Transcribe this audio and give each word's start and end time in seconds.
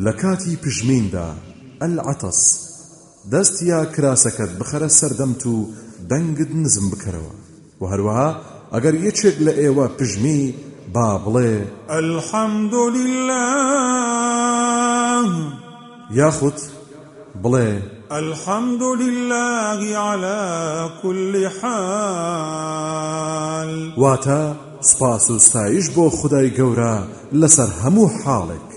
لكاتي 0.00 0.56
پژمیندا 0.56 1.28
العطس. 1.82 2.40
دەست 3.32 3.62
یا 3.62 3.80
کراسەکەت 3.94 4.50
بخەرە 4.60 4.88
سەردەمت 4.98 5.42
و 5.46 5.68
دەنگت 6.10 6.50
نزم 6.54 6.86
بکەرەوە. 6.90 7.32
و 7.80 7.82
هەروەها 7.92 8.30
ئەگەر 8.72 8.94
یەکێک 9.06 9.36
لە 9.46 9.52
ئێوە 9.60 9.86
پژمی 9.98 10.54
با 10.94 11.08
بڵێ 11.24 11.54
لله 12.96 13.46
یاخود 16.10 16.58
بڵێ. 17.42 17.72
الحمد 18.10 18.82
لله 18.82 19.80
على 19.96 20.42
كل 21.02 21.48
حال. 21.60 22.90
واتە 23.96 24.42
سپاس 24.80 25.30
و 25.30 25.38
ستایش 25.38 25.86
بۆ 25.96 26.08
خدای 26.10 26.50
گەورە 26.58 26.94
لەسەر 27.40 27.70
هەموو 27.82 28.10
حاڵێک. 28.24 28.69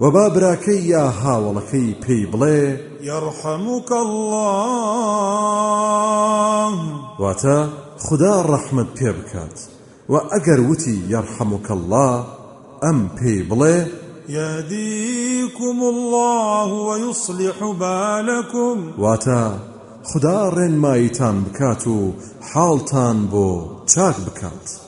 و 0.00 0.10
با 0.10 0.28
براکەی 0.28 0.80
یا 0.94 1.12
هاوڵەکەی 1.22 1.94
پێی 2.04 2.26
بڵێ 2.32 2.62
يرحمك 3.02 3.90
الله. 3.92 4.36
واتە 7.18 7.58
خدا 7.98 8.34
ڕەحمت 8.50 8.90
پێ 8.98 9.10
بکات 9.18 9.58
و 10.08 10.14
ئەگەر 10.32 10.60
وتی 10.70 10.96
یەرحەموکە 11.14 11.70
الله. 11.70 12.14
ئەم 12.82 12.98
پێی 13.16 13.40
بڵێ 13.50 13.76
يهديكم 14.28 15.76
الله 15.92 16.68
ويصلح 16.88 17.58
بالكم. 17.80 18.76
واتە 18.98 19.44
خدا 20.10 20.50
ڕێنماییتان 20.56 21.36
بکات 21.44 21.86
و 21.86 21.98
حاڵتان 22.50 23.18
بۆ 23.32 23.48
چاک 23.92 24.16
بکات 24.26 24.85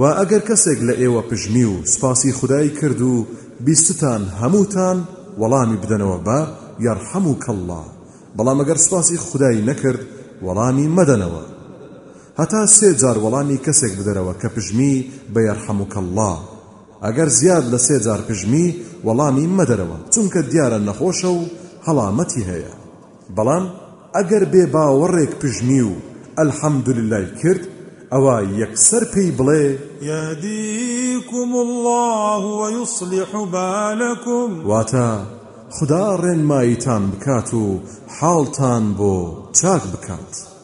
و 0.00 0.02
ئەگەر 0.18 0.42
کەسێک 0.48 0.78
لە 0.88 0.94
ئێوە 1.00 1.22
پژمی 1.30 1.64
و 1.64 1.84
سپاسی 1.94 2.32
خدای 2.32 2.70
کرد 2.78 3.00
و 3.00 3.26
بیستتان 3.66 4.22
هەمووتان 4.40 4.98
وەڵامی 5.40 5.78
بدەنەوە 5.82 6.18
بە 6.26 6.38
یەرحەموکە 6.86 7.50
الله 7.56 7.84
بەڵام 8.36 8.58
ئەگەر 8.62 8.78
سپاسی 8.86 9.16
خدای 9.26 9.64
نەکرد 9.68 10.00
وەڵامی 10.46 10.88
مەدەنەوە. 10.98 11.44
هەتا 12.40 12.62
سێ 12.76 12.90
جار 13.00 13.16
وەڵامی 13.24 13.62
کەسێک 13.66 13.92
بدەرەوە 13.98 14.34
کە 14.40 14.48
پژمی 14.54 14.94
بە 15.34 15.40
یەرحەموکە 15.48 15.98
الله 16.04 16.36
ئەگەر 17.04 17.28
زیاد 17.38 17.64
لە 17.72 17.78
سێ 17.86 17.96
جار 18.06 18.20
پژمی 18.28 18.66
وەڵامی 19.06 19.46
مەدەرەوە 19.58 19.98
چونکە 20.12 20.40
دیارە 20.50 20.78
نەخۆشە 20.88 21.30
و 21.38 21.42
هەڵامەتی 21.86 22.42
هەیە. 22.50 22.74
بەڵام 23.36 23.64
ئەگەر 24.16 24.44
بێ 24.52 24.64
باوەڕێک 24.74 25.32
پژمی 25.42 25.82
و 25.90 25.92
ئەلحەمدوللای 26.38 27.26
کرد 27.40 27.64
ئەوە 28.12 28.36
یەکسەر 28.60 29.04
پێی 29.12 29.30
بڵێ 29.38 29.66
يهديكم 30.10 31.50
الله 31.66 32.42
ويصلح 32.60 33.30
بالكم. 33.54 34.48
واتە 34.70 35.10
خدا 35.76 36.06
ڕێنماییتان 36.22 37.02
بکات 37.12 37.54
و 37.54 37.80
حاڵتان 38.16 38.84
بۆ 38.98 39.16
چاک 39.58 39.82
بکات. 39.92 40.55